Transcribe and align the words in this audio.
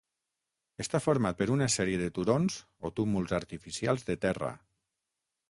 Està 0.83 1.01
format 1.05 1.37
per 1.41 1.47
una 1.55 1.67
sèrie 1.73 1.99
de 2.03 2.07
turons 2.15 2.57
o 2.89 2.93
túmuls 3.01 3.37
artificials 3.41 4.09
de 4.11 4.19
terra. 4.27 4.53